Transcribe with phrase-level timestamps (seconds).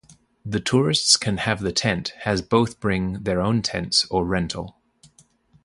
[0.43, 4.81] The tourists can have the tent has both bring their own tents or rental.